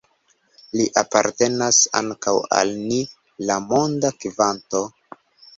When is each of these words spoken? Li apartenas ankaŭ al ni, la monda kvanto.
Li 0.79 0.85
apartenas 1.01 1.81
ankaŭ 2.01 2.35
al 2.61 2.73
ni, 2.79 2.99
la 3.51 3.59
monda 3.69 4.15
kvanto. 4.25 4.83